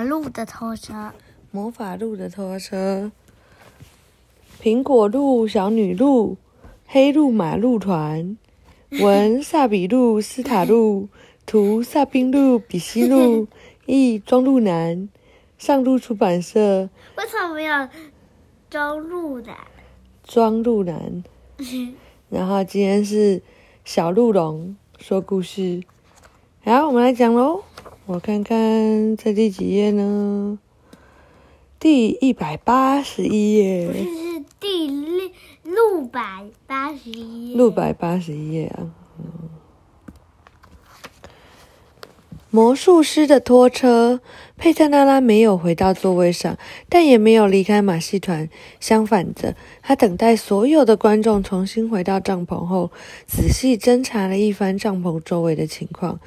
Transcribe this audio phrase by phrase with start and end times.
[0.00, 1.12] 法路的拖车，
[1.50, 3.12] 魔法路的拖车，
[4.58, 6.38] 苹果鹿小女鹿，
[6.86, 8.38] 黑鹿马路团，
[8.92, 11.10] 文萨比鹿斯塔路，
[11.44, 13.46] 图萨宾路比西路，
[13.84, 15.10] 译庄鹿南，
[15.58, 16.88] 上路出版社，
[17.18, 17.88] 为什么没有
[18.70, 19.52] 中路的？
[20.24, 21.22] 庄路南。
[22.30, 23.42] 然后今天是
[23.84, 25.82] 小鹿龙说故事，
[26.64, 27.64] 好，我们来讲喽。
[28.12, 30.58] 我看看在第几页呢？
[31.78, 35.30] 第一百八十一这页，是第六
[35.62, 37.56] 六百八十一页。
[37.56, 38.90] 六百八十一页啊。
[39.20, 39.48] 嗯
[42.52, 44.20] 魔术师的拖车，
[44.56, 46.58] 佩特拉拉没有回到座位上，
[46.88, 48.50] 但也没有离开马戏团。
[48.80, 52.90] 相反着，他等待所有的观众重新回到帐篷后，
[53.24, 56.18] 仔细侦查了一番帐篷周围的情况。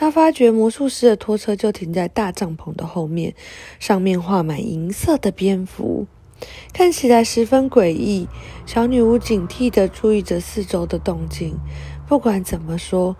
[0.00, 3.34] 他发觉魔术师的拖车就停在大帐篷的后面，
[3.78, 6.06] 上面画满银色的蝙蝠，
[6.72, 8.26] 看起来十分诡异。
[8.64, 11.58] 小女巫警惕地注意着四周的动静，
[12.08, 13.14] 不管怎么说，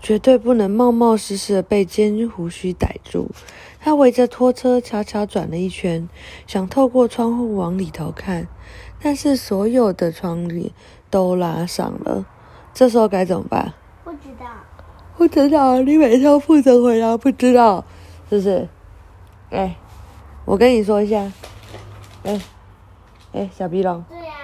[0.00, 3.30] 绝对不能冒冒失失地被尖胡须逮住。
[3.78, 6.08] 她围着拖车悄悄转了一圈，
[6.48, 8.48] 想透过窗户往里头看，
[9.00, 10.72] 但是所有的窗帘
[11.10, 12.26] 都拉上了。
[12.74, 13.72] 这时候该怎么办？
[14.02, 14.46] 不知道。
[15.18, 17.84] 不知道，你每天都负责回答不知道，
[18.30, 18.68] 是不是？
[19.50, 19.76] 哎、
[20.44, 21.32] 我跟你说一下，
[22.22, 22.40] 哎、
[23.32, 24.34] 哎、小鼻龙，对呀、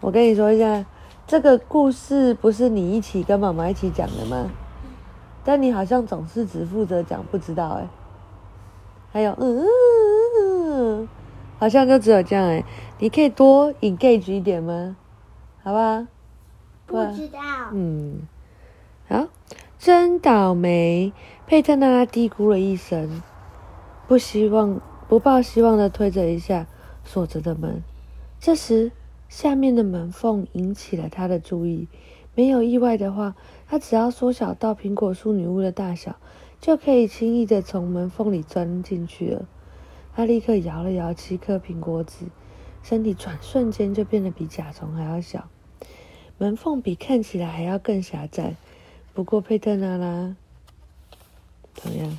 [0.00, 0.84] 我跟你说一下，
[1.26, 4.50] 这个故事不是你一起跟妈妈一起讲的吗？
[5.44, 7.88] 但你好像总是只负责讲不知道哎、
[9.10, 11.08] 还有嗯，
[11.58, 12.62] 好像就只有这样哎、
[12.98, 14.94] 你可以多 engage 一点吗？
[15.62, 16.06] 好不好？
[16.86, 17.40] 不知道。
[17.72, 18.20] 嗯，
[19.08, 19.24] 好，
[19.78, 21.12] 真倒霉！
[21.46, 23.22] 佩特娜拉嘀咕了一声，
[24.08, 26.66] 不希望、不抱希望的推着一下
[27.04, 27.84] 锁着的门。
[28.40, 28.90] 这时，
[29.28, 31.86] 下面的门缝引起了他的注意。
[32.34, 33.36] 没有意外的话，
[33.68, 36.16] 他只要缩小到苹果树女巫的大小，
[36.60, 39.46] 就可以轻易的从门缝里钻进去了。
[40.12, 42.26] 他立刻摇了摇七颗苹果籽，
[42.82, 45.48] 身体转瞬间就变得比甲虫还要小。
[46.36, 48.56] 门缝比看起来还要更狭窄。
[49.18, 50.36] 不过佩特娜拉
[51.74, 52.18] 怎么样？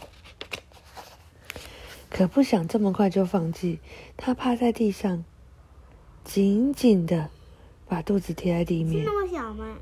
[2.10, 3.80] 可不想这么快就放弃。
[4.18, 5.24] 他趴在地上，
[6.26, 7.30] 紧紧的
[7.88, 9.02] 把肚子贴在地面。
[9.02, 9.78] 是那么小吗？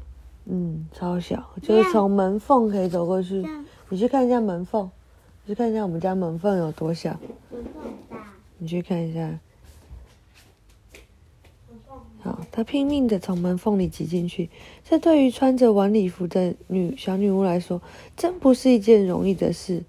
[0.46, 3.44] 嗯，超小，就是从门缝可以走过去
[3.90, 4.88] 你去看一下门缝，
[5.44, 7.20] 你去看一下我们家门缝有多小。
[7.50, 8.32] 门缝大。
[8.60, 9.40] 你去看一下。
[12.38, 14.52] 好，他拼命的从门缝里挤进去，
[14.88, 17.82] 这对于穿着晚礼服的女小女巫来说，
[18.16, 19.84] 真不是一件容易的事。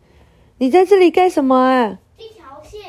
[0.57, 1.99] 你在这里干什么啊？
[2.17, 2.81] 一条线。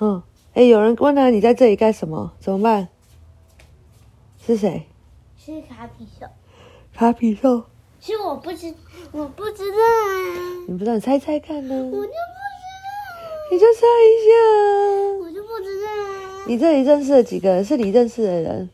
[0.00, 0.20] 嗯，
[0.54, 2.32] 哎，有人问他你在这里干什么？
[2.40, 2.88] 怎么办？
[4.44, 4.86] 是谁？
[5.38, 6.26] 是卡比兽。
[6.92, 7.62] 卡比兽？
[8.00, 8.74] 是我不知，
[9.12, 10.66] 我不知道啊。
[10.66, 11.76] 你不知道，你猜猜看呢？
[11.76, 12.12] 我就不知道
[13.52, 14.30] 你就猜一下。
[15.20, 16.44] 我就不知道啊。
[16.48, 17.64] 你这里认识了几个人？
[17.64, 18.68] 是你认识的人？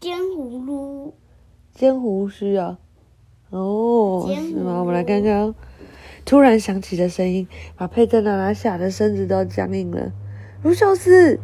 [0.00, 1.14] 尖葫芦。
[1.74, 2.78] 尖胡须啊？
[3.50, 4.78] 哦，是吗？
[4.80, 5.54] 我们来看看哦。
[6.24, 10.12] 突然响起的声音，把佩特娜拉吓得身子都僵硬了。
[10.62, 11.40] 卢修斯，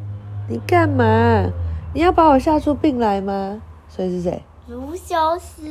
[0.49, 1.51] 你干嘛？
[1.95, 3.63] 你要把我吓出病来吗？
[3.89, 4.43] 所以是谁？
[4.69, 5.63] 卢修斯。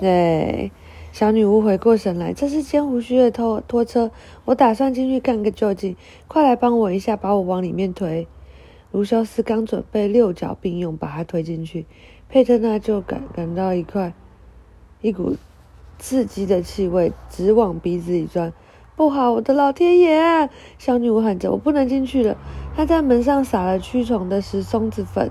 [0.00, 0.72] 对，
[1.12, 4.10] 小女巫回过神来，这是尖胡须的拖拖车，
[4.46, 5.96] 我打算进去看个究竟，
[6.28, 8.26] 快来帮我一下，把我往里面推。
[8.92, 11.86] 卢修斯刚准备六脚并用把它推进去，
[12.28, 14.12] 佩特娜就感感到一块
[15.00, 15.36] 一股
[15.98, 18.52] 刺激的气味直往鼻子里钻。
[18.94, 20.50] 不好，我的老天爷！
[20.78, 22.36] 小女巫喊着：“我不能进去了。”
[22.76, 25.30] 她在门上撒了驱虫的石松子粉。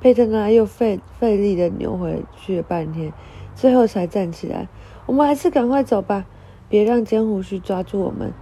[0.00, 3.12] 佩特娜又费费力的扭回去了半天，
[3.56, 4.68] 最后才站起来。
[5.06, 6.26] 我们还是赶快走吧，
[6.68, 8.32] 别让尖胡须抓住我们。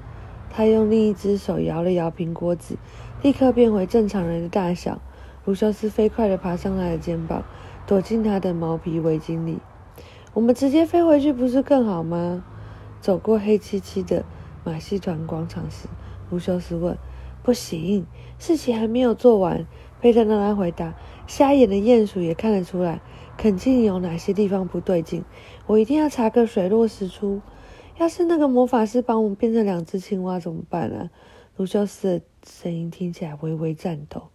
[0.54, 2.76] 他用另一只手摇了摇苹果籽，
[3.22, 5.00] 立刻变回正常人的大小。
[5.46, 7.43] 卢修斯飞快地爬上他的肩膀，
[7.87, 9.58] 躲进他的毛皮围巾里。
[10.34, 12.44] 我们直接飞回去不是更好吗？
[13.00, 14.25] 走过黑漆漆的
[14.62, 15.88] 马戏团广场时，
[16.31, 16.96] 卢修斯问
[17.43, 18.06] ：“不行，
[18.38, 19.66] 事情还没有做完。”
[20.00, 20.94] 佩特娜拉回答
[21.26, 23.00] ：“瞎眼的鼹鼠也看得出来，
[23.37, 25.25] 肯定有哪些地方不对劲。
[25.66, 27.40] 我一定要查个水落石出。
[27.99, 31.11] 要是那个魔法师把我们变成两只青蛙怎么办啊？”
[31.56, 34.29] 卢修斯的声音听起来微微颤抖。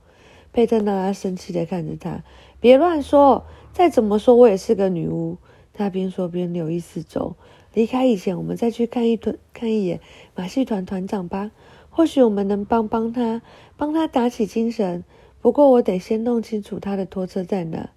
[0.54, 2.24] 佩特娜拉生气地看着他
[2.60, 3.46] ：“别乱说！
[3.74, 5.38] 再怎么说，我也是个女巫。”
[5.74, 7.36] 他边说边留意四周。
[7.74, 10.00] 离开以前，我们再去看一团看一眼
[10.36, 11.52] 马戏团团长吧。
[11.90, 13.42] 或许我们能帮帮他，
[13.76, 15.04] 帮他打起精神。
[15.42, 17.90] 不过我得先弄清楚他的拖车在哪。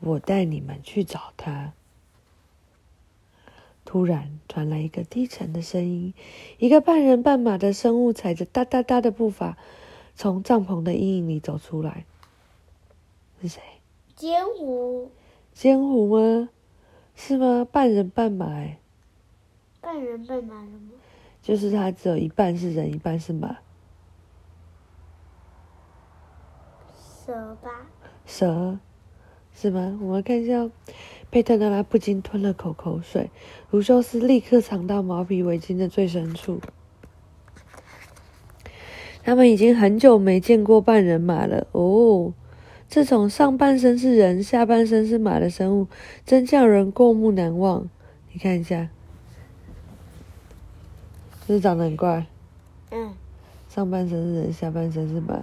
[0.00, 1.72] 我带你们去找他。
[3.86, 6.12] 突然传来一个低沉的声音，
[6.58, 9.56] 一个半人半马的生物踩着哒哒哒的步伐，
[10.16, 12.04] 从帐篷的阴影里走出来。
[13.40, 13.62] 是谁？
[14.16, 15.12] 坚虎。
[15.54, 16.48] 坚虎吗？
[17.14, 17.66] 是吗？
[17.70, 18.78] 半人半马哎。
[19.80, 20.90] 半人半马什么？
[21.40, 23.58] 就是他只有一半是人，一半是马。
[27.24, 27.86] 蛇吧。
[28.26, 28.78] 蛇，
[29.54, 29.96] 是吗？
[30.02, 30.68] 我们看一下。
[31.30, 33.30] 佩特拉拉不禁吞了口口水，
[33.70, 36.60] 卢修斯立刻藏到毛皮围巾的最深处。
[39.22, 42.32] 他们已经很久没见过半人马了哦。
[42.88, 45.88] 这种上半身是人、下半身是马的生物，
[46.24, 47.88] 真叫人过目难忘。
[48.32, 48.88] 你看一下，
[51.40, 52.24] 是不是长得很怪？
[52.92, 53.12] 嗯。
[53.68, 55.42] 上半身是人，下半身是马。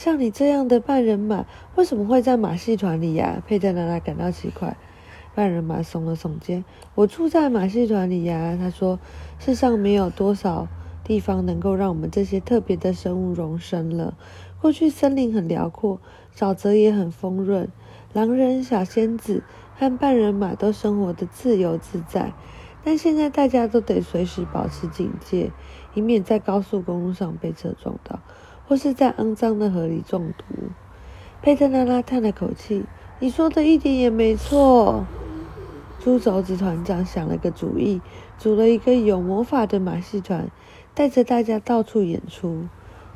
[0.00, 1.44] 像你这样的半人马，
[1.74, 3.42] 为什么会在马戏团里呀？
[3.46, 4.78] 佩特拉拉感到奇怪。
[5.34, 6.64] 半人马耸了耸肩
[6.96, 8.98] ：“我住在马戏团里呀。”他说
[9.38, 10.68] ：“世上没有多少
[11.04, 14.16] 地方能够让我们这些特别的生物容身了。
[14.58, 16.00] 过去森林很辽阔，
[16.34, 17.68] 沼泽也很丰润，
[18.14, 19.42] 狼人、小仙子
[19.76, 22.32] 和半人马都生活的自由自在。
[22.82, 25.50] 但现在大家都得随时保持警戒，
[25.92, 28.20] 以免在高速公路上被车撞到。”
[28.70, 30.44] 或是在肮脏的河里中毒，
[31.42, 32.84] 佩特拉拉叹了口气
[33.18, 35.04] ：“你说的一点也没错。”
[35.98, 38.00] 猪肘子团长想了个主意，
[38.38, 40.48] 组了一个有魔法的马戏团，
[40.94, 42.68] 带着大家到处演出。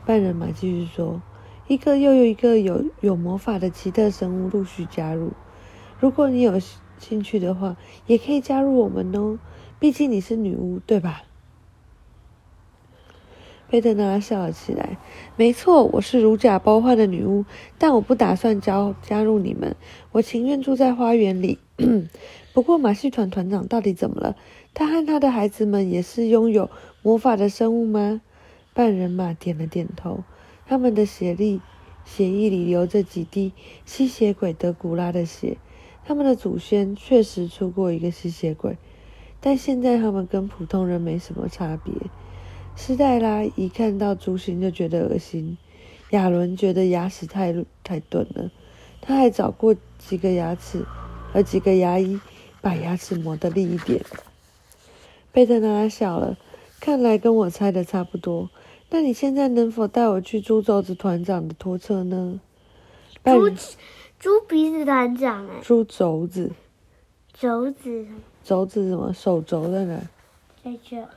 [0.05, 1.23] 半人马继续说
[1.69, 5.31] ：“一个又有一个有有魔法的奇特生物陆续加入。
[6.01, 6.59] 如果你有
[6.99, 7.77] 兴趣的话，
[8.09, 9.39] 也可以加入我们哦。
[9.79, 11.23] 毕竟你是女巫，对吧？”
[13.71, 14.99] 佩特娜拉笑了起来。
[15.37, 17.45] 没错，我是如假包换的女巫，
[17.79, 19.75] 但我不打算加加入你们。
[20.13, 21.59] 我情愿住在花园里。
[22.53, 24.37] 不过，马戏团团长到底怎么了？
[24.75, 26.71] 他和他的孩子们也是拥有
[27.03, 28.21] 魔法的生物吗？
[28.73, 30.23] 半人马点了点头。
[30.67, 31.61] 他们的血力
[32.05, 33.53] 血液里流着几滴
[33.85, 35.57] 吸血鬼德古拉的血。
[36.07, 38.77] 他们的祖先确实出过一个吸血鬼，
[39.41, 41.93] 但现在他们跟普通人没什么差别。
[42.77, 45.57] 斯黛拉一看到猪心就觉得恶心，
[46.11, 48.51] 亚伦觉得牙齿太太钝了，
[49.01, 50.85] 他还找过几个牙齿
[51.33, 52.21] 和几个牙医
[52.61, 54.05] 把牙齿磨得利一点。
[55.33, 56.37] 贝特拉拉笑了，
[56.79, 58.51] 看来跟我猜的差不多。
[58.91, 62.41] 那你现在能否带我去猪肘子团长的拖车呢？
[63.25, 63.51] 猪
[64.19, 66.53] 猪鼻子团长哎，猪肘子，
[67.33, 68.07] 肘子，
[68.45, 69.13] 肘子什么？
[69.13, 69.99] 手肘在哪？
[70.63, 71.09] 在这。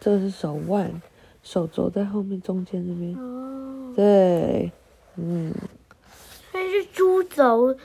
[0.00, 1.02] 这是手腕，
[1.42, 3.14] 手肘在后面中间这边。
[3.14, 3.92] 哦。
[3.94, 4.72] 对，
[5.16, 5.54] 嗯。
[6.52, 7.76] 那是猪肘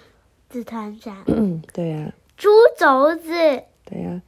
[0.50, 1.24] 子团长。
[1.28, 2.14] 嗯， 对呀。
[2.38, 3.30] 猪肘子。
[3.84, 4.22] 对呀。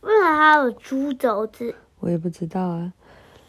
[0.00, 1.74] 为什么还有猪肘子？
[2.00, 2.92] 我也不知道啊。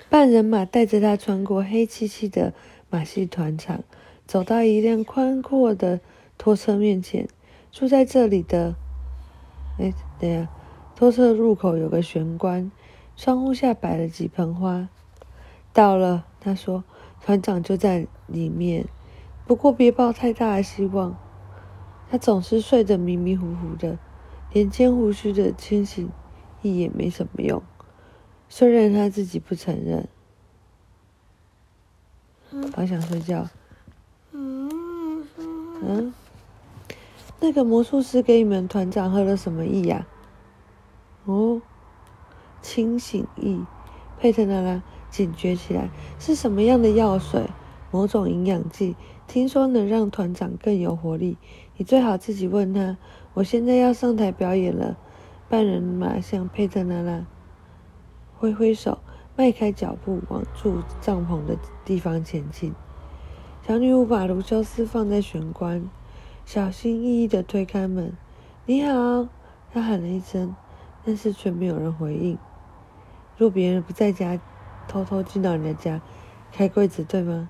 [0.09, 2.53] 半人马带着他穿过黑漆漆的
[2.89, 3.83] 马戏团场，
[4.25, 5.99] 走到一辆宽阔的
[6.37, 7.27] 拖车面前。
[7.71, 8.75] 住在这里的，
[9.77, 10.49] 哎，等下，
[10.95, 12.71] 拖车入口有个玄关。
[13.17, 14.87] 窗户下摆了几盆花，
[15.73, 16.83] 到了，他说
[17.19, 18.85] ：“团长就在里面，
[19.47, 21.17] 不过别抱太大的希望。
[22.09, 23.97] 他总是睡得迷迷糊糊的，
[24.53, 26.09] 连尖胡须的清醒
[26.61, 27.61] 意也没什么用，
[28.47, 30.07] 虽然他自己不承认。”
[32.73, 33.49] 好想睡觉。
[34.31, 35.27] 嗯
[35.81, 36.13] 嗯，
[37.39, 40.05] 那个魔术师给你们团长喝了什么意呀？
[41.25, 41.59] 哦。
[42.61, 43.61] 清醒意，
[44.19, 47.49] 佩特拉拉警觉起来，是什么样的药水？
[47.89, 48.95] 某种营养剂，
[49.27, 51.37] 听说能让团长更有活力。
[51.77, 52.97] 你最好自己问他。
[53.33, 54.97] 我现在要上台表演了。
[55.47, 57.25] 半人马向佩特拉拉
[58.35, 58.97] 挥挥手，
[59.37, 62.73] 迈开脚步往住帐篷的地方前进。
[63.65, 65.89] 小女巫把卢修斯放在玄关，
[66.45, 68.11] 小心翼翼的推开门。
[68.65, 69.27] 你好，
[69.73, 70.53] 她喊了一声，
[71.07, 72.37] 但是却没有人回应。
[73.37, 74.37] 若别人不在家，
[74.89, 76.01] 偷偷进到你的家，
[76.51, 77.49] 开柜子，对吗？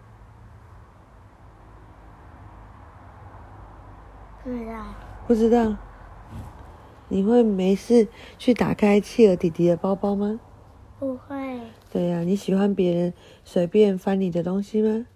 [4.44, 4.86] 不知道。
[5.26, 5.76] 不知道。
[7.08, 10.40] 你会没事去打开契尔弟弟的包包吗？
[11.00, 11.60] 不会。
[11.92, 13.12] 对呀，你喜欢别人
[13.44, 15.08] 随便翻你的东西吗？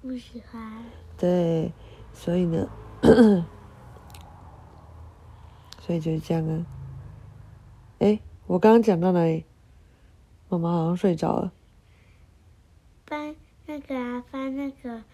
[0.00, 0.84] 不喜欢。
[1.18, 1.72] 对，
[2.12, 2.68] 所以呢，
[5.80, 6.64] 所以就是这样啊。
[8.02, 8.18] 哎，
[8.48, 9.44] 我刚刚讲到哪里？
[10.48, 11.52] 妈妈好像睡着了。
[13.06, 15.04] 翻那个啊，翻那个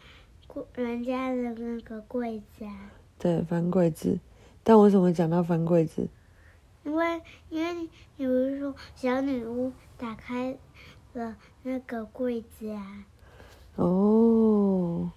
[0.46, 2.90] 柜人家的那个柜子啊。
[3.18, 4.18] 对，翻柜子。
[4.64, 6.08] 但为什么讲到翻柜子？
[6.82, 10.56] 因为因为你你不是说小女巫打开
[11.12, 13.04] 了那个柜子啊？
[13.76, 15.10] 哦，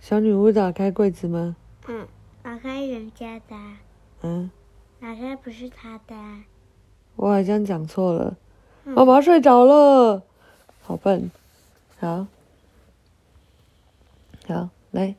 [0.00, 1.54] 小女巫打开柜子吗？
[1.86, 2.08] 嗯，
[2.42, 3.78] 打开人家的啊。
[4.22, 4.50] 嗯，
[5.00, 6.44] 打开不是他的啊。
[7.16, 8.36] 我好像讲错了。
[8.84, 10.22] 嗯妈妈睡着了，
[10.82, 11.30] 好笨。
[11.98, 12.26] 好，
[14.46, 15.14] 好，来，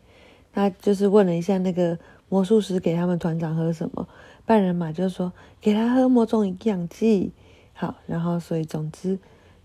[0.51, 1.97] 他就是问了一下那个
[2.27, 4.07] 魔术师给他们团长喝什么，
[4.45, 7.31] 半人马就说给他喝某种营养剂。
[7.73, 9.17] 好，然后所以总之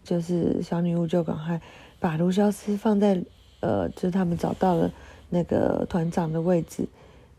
[0.04, 1.60] 就是小女巫就赶快
[1.98, 3.22] 把卢修斯放在
[3.60, 4.92] 呃，就是他们找到了
[5.30, 6.86] 那个团长的位置，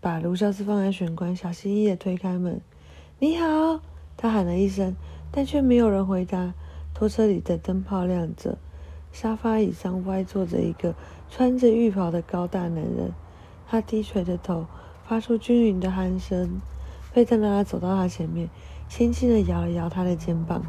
[0.08, 2.62] 把卢肖斯放在玄关，小心翼翼的推开门。
[3.20, 3.82] 你好，
[4.16, 4.96] 他喊了一声，
[5.34, 6.54] 但却没有人回答。
[6.94, 8.58] 拖车里的灯泡亮着，
[9.12, 10.96] 沙发椅上歪坐着一个
[11.30, 13.12] 穿着浴袍的高大男人，
[13.68, 14.66] 他低垂着头，
[15.06, 16.62] 发出均匀的鼾声。
[17.12, 18.50] 费特拉走到他前面，
[18.88, 20.64] 轻轻的摇了摇他的肩膀。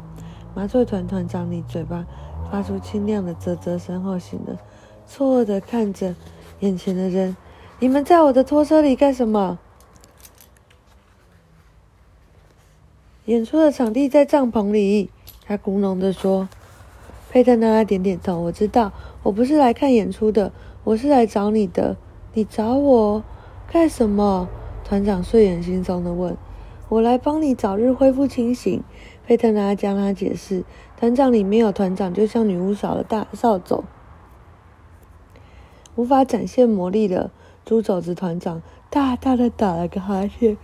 [0.53, 2.05] 麻醉团团长你嘴巴
[2.51, 4.59] 发出清亮的啧啧声后醒了，
[5.07, 6.13] 错愕的看着
[6.59, 7.37] 眼前的人
[7.79, 9.57] ：“你们在我的拖车里干什么？”
[13.25, 15.09] 演出的场地在帐篷里，
[15.45, 16.49] 他咕哝着说。
[17.29, 20.51] 佩特拉点点头，我知道，我不是来看演出的，
[20.83, 21.95] 我是来找你的。
[22.33, 23.23] 你找我
[23.71, 24.49] 干什么？
[24.83, 26.35] 团长睡眼惺忪的问。
[26.89, 28.83] 我来帮你早日恢复清醒。
[29.27, 30.63] 佩特拉拉将他解释。
[30.97, 33.83] 团长里没有团长，就像女巫少了大扫帚，
[35.95, 37.29] 无法展现魔力了。
[37.69, 40.57] 猪肘子团长大大的打了个哈欠。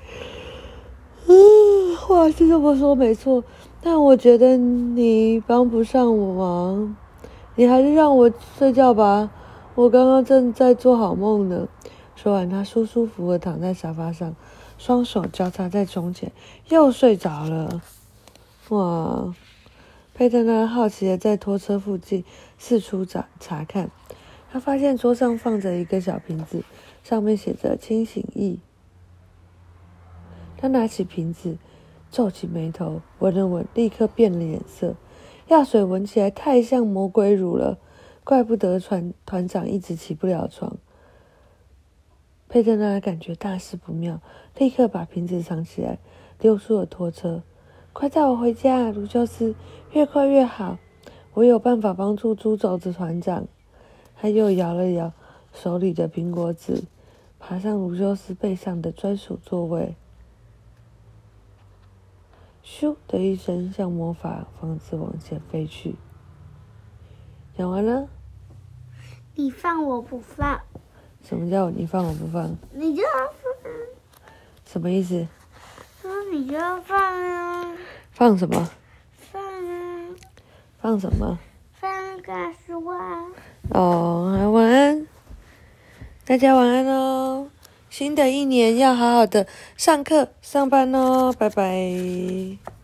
[1.28, 3.44] 嗯，话是这么说没错，
[3.80, 6.96] 但我觉得你帮不上我忙，
[7.54, 9.30] 你还是让我睡觉吧。
[9.76, 11.68] 我刚刚正在做好梦呢。
[12.16, 14.36] 说完，他舒舒服服的躺在沙发上，
[14.80, 16.32] 双手交叉在胸前，
[16.70, 17.84] 又睡着了。
[18.70, 19.32] 哇！
[20.16, 22.26] 佩特拉好奇的在拖车附近
[22.58, 23.92] 四处查查看，
[24.56, 26.64] 他发现桌上放着一个小瓶子，
[27.04, 28.58] 上面写着“清醒液”。
[30.56, 31.58] 他拿起瓶子，
[32.10, 34.96] 皱起眉头，闻了闻，立刻变了脸色。
[35.50, 37.78] 药水闻起来太像魔鬼乳了，
[38.24, 40.78] 怪不得团团长一直起不了床。
[42.48, 44.22] 佩特拉感觉大事不妙，
[44.58, 46.00] 立刻把瓶子藏起来，
[46.40, 47.44] 溜出了拖车。
[47.92, 49.54] 快带我回家，卢修斯，
[49.92, 50.78] 越快越好。
[51.34, 53.50] 我有办法帮助猪肘子团长。
[54.16, 55.14] 他又摇了摇
[55.54, 56.86] 手里的苹果籽，
[57.40, 59.96] 爬上卢修斯背上的专属座位。
[62.64, 65.96] 咻的一声，像魔法，房子往前飞去。
[67.58, 68.08] 讲完了。
[69.36, 70.62] 你放我不放，
[71.22, 72.56] 什么叫你放我不放？
[72.72, 73.72] 你就要放，
[74.66, 75.28] 什么意思？
[76.02, 77.78] 说你就要放啊，
[78.12, 78.70] 放什么？
[79.18, 80.16] 放啊，
[80.80, 81.38] 放什么？
[81.74, 82.34] 放个
[82.66, 83.26] 书啊。
[83.70, 85.08] 哦，晚安，
[86.26, 87.48] 大家晚安哦。
[87.90, 92.75] 新的一年要好好的上课、上班哦，拜拜。